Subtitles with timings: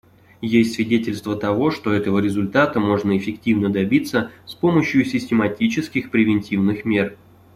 [0.41, 7.17] Есть свидетельства того, что этого результата можно эффективно добиться с помощью систематических превентивных мер.